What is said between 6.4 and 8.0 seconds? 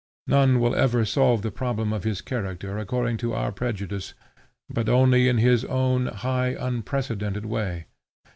unprecedented way.